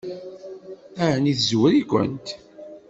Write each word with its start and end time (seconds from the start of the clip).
Ɛni 1.13 1.33
tezwar-ikent? 1.39 2.27